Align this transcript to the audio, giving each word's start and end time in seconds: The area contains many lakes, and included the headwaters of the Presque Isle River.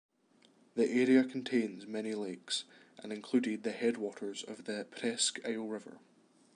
The 0.73 0.89
area 0.89 1.23
contains 1.23 1.85
many 1.85 2.15
lakes, 2.15 2.63
and 2.97 3.13
included 3.13 3.61
the 3.61 3.71
headwaters 3.71 4.41
of 4.41 4.65
the 4.65 4.87
Presque 4.89 5.37
Isle 5.47 5.67
River. 5.67 5.99